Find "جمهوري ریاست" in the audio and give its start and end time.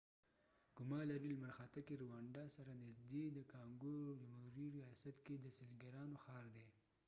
4.21-5.17